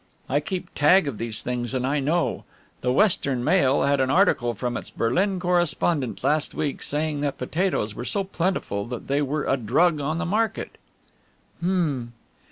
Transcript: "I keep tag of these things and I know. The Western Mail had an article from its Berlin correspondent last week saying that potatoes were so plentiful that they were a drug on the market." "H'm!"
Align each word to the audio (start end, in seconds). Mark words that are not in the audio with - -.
"I 0.27 0.39
keep 0.39 0.73
tag 0.73 1.07
of 1.07 1.19
these 1.19 1.43
things 1.43 1.75
and 1.75 1.85
I 1.85 1.99
know. 1.99 2.43
The 2.81 2.91
Western 2.91 3.43
Mail 3.43 3.83
had 3.83 3.99
an 4.01 4.09
article 4.09 4.55
from 4.55 4.75
its 4.75 4.89
Berlin 4.89 5.39
correspondent 5.39 6.23
last 6.23 6.55
week 6.55 6.81
saying 6.81 7.21
that 7.21 7.37
potatoes 7.37 7.93
were 7.93 8.03
so 8.03 8.23
plentiful 8.23 8.85
that 8.87 9.07
they 9.07 9.21
were 9.21 9.45
a 9.45 9.57
drug 9.57 9.99
on 9.99 10.17
the 10.17 10.25
market." 10.25 10.79
"H'm!" 11.59 12.13